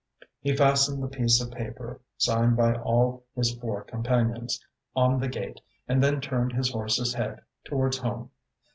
ŌĆØ 0.19 0.23
He 0.39 0.55
fastened 0.55 1.03
the 1.03 1.07
piece 1.07 1.39
of 1.39 1.51
paper, 1.51 2.01
signed 2.17 2.57
by 2.57 2.73
all 2.73 3.23
his 3.35 3.53
four 3.53 3.83
companions, 3.83 4.59
on 4.95 5.19
the 5.19 5.27
gate, 5.27 5.61
and 5.87 6.01
then 6.01 6.19
turned 6.19 6.53
his 6.53 6.73
horseŌĆÖs 6.73 7.13
head 7.13 7.41
towards 7.63 7.99
home. 7.99 8.31